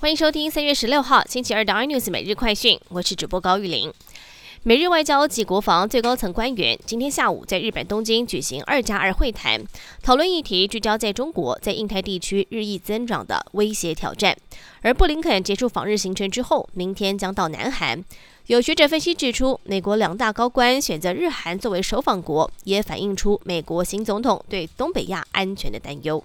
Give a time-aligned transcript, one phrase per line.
[0.00, 3.92] 欢迎收听三月十六号星期二的 iNews 每日快讯，我是主播高玉玲。
[4.62, 9.62] 美日外交及国防最高层官员今天下午在日本东京举行二加二会谈，
[10.02, 14.34] 讨论议题聚焦在中国在印太地区日益增长的威胁挑战。
[14.80, 18.02] 而布林肯结束访日行程之后，明天将到南韩。
[18.46, 26.24] 有学者分析指出，美国两大高官选择日韩作为首访国，也反映出美国新总统对东北亚安全的担忧。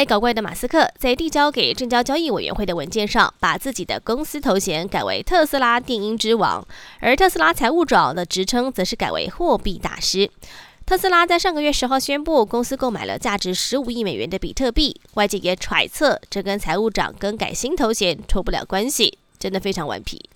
[0.00, 6.66] 爱搞怪的马斯克在递交给证交交易委员会的文件上，把自己的公司头衔改为特斯拉电音之王，
[7.00, 10.30] 而特斯拉财务长的职称则是改为货币大师。
[10.86, 20.29] 特斯拉在上个月十号宣布，公司购买了价值十五亿美元的比特币，外界也揣测这跟财务长更改新头衔脱不了关系，真的非常顽皮。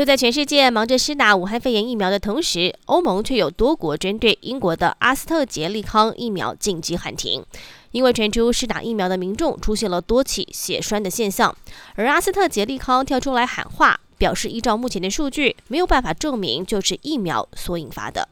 [0.00, 7.44] 就在全世界忙着施打武汉肺炎疫苗的同时，欧盟却有多国针对英国的阿斯特捷利康疫苗紧急喊停，
[7.90, 11.54] 因为传出施打疫苗的民众出现了多起血栓的现象，
[11.96, 18.26] 而阿斯特捷利康跳出来喊话，表示依照目前的数据，没有办法证明就是疫苗所引发的。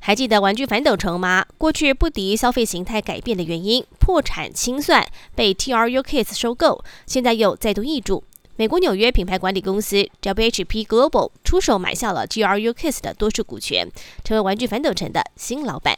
[0.00, 1.46] 还记得玩具反斗城吗？
[1.56, 8.24] 过去不敌消费形态改变的原因，破产清算，被 TRU Kids 收购，现在又再度易主。
[8.58, 13.88] 美国纽约品牌管理公司 WHP Global 出手买下了 GRU Kids 的多数股权，
[14.24, 15.96] 成为玩具反斗城的新老板。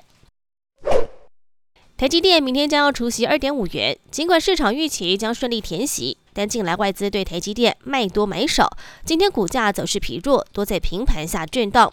[1.96, 8.70] 台积电明天将要除息二点五元，尽管市场预期将顺利填息，但近来外资对台积电卖多买少，
[9.06, 11.90] 今天股价走势疲弱，多在平盘下震荡。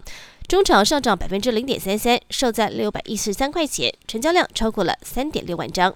[0.50, 5.96] 中场上涨百分之零点三三，收在六百一十三块钱，成交量超过了三点六万张。